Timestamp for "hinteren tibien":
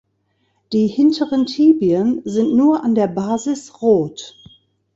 0.87-2.23